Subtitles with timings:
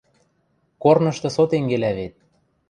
[0.83, 2.15] Корнышты со тенгелӓ вет.